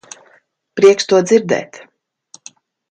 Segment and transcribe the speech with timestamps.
[0.79, 1.81] Prieks to dzirdēt.